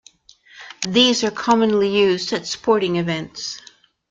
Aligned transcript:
These 0.87 1.23
are 1.23 1.29
commonly 1.29 1.87
used 1.95 2.33
at 2.33 2.47
sporting 2.47 2.95
events. 2.95 3.61